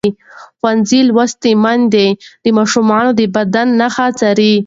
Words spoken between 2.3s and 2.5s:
د